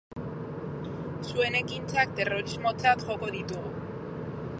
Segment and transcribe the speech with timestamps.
[1.33, 3.75] Zuen ekintzak terrorismotzat joko ditugu.